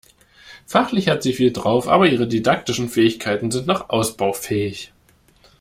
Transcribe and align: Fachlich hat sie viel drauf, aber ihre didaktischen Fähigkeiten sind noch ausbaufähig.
Fachlich 0.65 1.07
hat 1.09 1.21
sie 1.21 1.31
viel 1.31 1.53
drauf, 1.53 1.87
aber 1.87 2.07
ihre 2.07 2.27
didaktischen 2.27 2.89
Fähigkeiten 2.89 3.51
sind 3.51 3.67
noch 3.67 3.91
ausbaufähig. 3.91 4.91